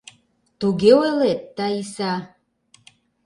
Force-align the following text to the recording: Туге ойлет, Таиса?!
Туге 0.59 0.91
ойлет, 1.03 1.41
Таиса?! 1.57 2.13